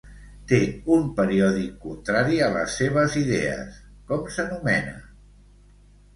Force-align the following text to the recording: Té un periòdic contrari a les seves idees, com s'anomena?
Té 0.51 0.57
un 0.95 1.03
periòdic 1.19 1.75
contrari 1.83 2.39
a 2.47 2.47
les 2.57 2.79
seves 2.81 3.19
idees, 3.23 3.77
com 4.09 4.27
s'anomena? 4.39 4.99